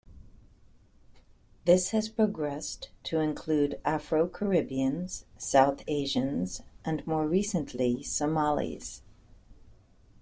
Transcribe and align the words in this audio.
This 1.65 1.91
has 1.91 2.09
progressed 2.09 2.89
to 3.03 3.19
include 3.19 3.79
Afro-Caribbeans, 3.85 5.25
South 5.37 5.83
Asians, 5.87 6.63
and 6.83 7.05
more 7.05 7.27
recently 7.27 8.01
Somalis. 8.01 9.03